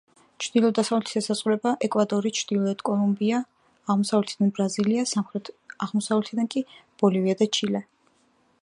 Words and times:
ჩრდილო-დასავლეთით 0.43 1.17
ესაზღვრება 1.19 1.73
ეკვადორი, 1.87 2.31
ჩრდილოეთით 2.39 2.81
კოლუმბია, 2.89 3.43
აღმოსავლეთიდან 3.95 4.55
ბრაზილია, 4.61 5.05
სამხრეთ 5.13 5.53
აღმოსავლეთიდან 5.89 6.53
კი 6.57 6.69
ბოლივია 7.05 7.41
და 7.45 7.53
ჩილე. 7.59 7.85